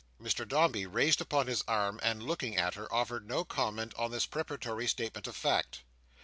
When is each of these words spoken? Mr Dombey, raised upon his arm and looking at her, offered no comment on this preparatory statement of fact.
Mr 0.19 0.47
Dombey, 0.47 0.87
raised 0.87 1.21
upon 1.21 1.45
his 1.45 1.63
arm 1.67 1.99
and 2.01 2.23
looking 2.23 2.57
at 2.57 2.73
her, 2.73 2.91
offered 2.91 3.27
no 3.27 3.45
comment 3.45 3.93
on 3.99 4.09
this 4.09 4.25
preparatory 4.25 4.87
statement 4.87 5.27
of 5.27 5.35
fact. 5.35 5.83